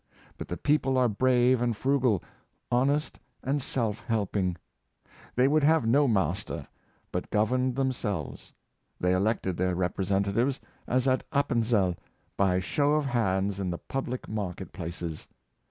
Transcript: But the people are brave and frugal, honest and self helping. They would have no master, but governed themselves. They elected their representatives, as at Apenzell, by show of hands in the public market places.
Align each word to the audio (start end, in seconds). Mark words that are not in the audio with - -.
But 0.35 0.47
the 0.47 0.57
people 0.57 0.97
are 0.97 1.07
brave 1.07 1.61
and 1.61 1.77
frugal, 1.77 2.23
honest 2.71 3.19
and 3.43 3.61
self 3.61 3.99
helping. 4.07 4.55
They 5.35 5.47
would 5.47 5.63
have 5.63 5.85
no 5.85 6.07
master, 6.07 6.67
but 7.11 7.29
governed 7.29 7.75
themselves. 7.75 8.51
They 8.99 9.13
elected 9.13 9.57
their 9.57 9.75
representatives, 9.75 10.59
as 10.87 11.07
at 11.07 11.23
Apenzell, 11.31 11.97
by 12.35 12.59
show 12.59 12.93
of 12.93 13.05
hands 13.05 13.59
in 13.59 13.69
the 13.69 13.77
public 13.77 14.27
market 14.27 14.73
places. 14.73 15.27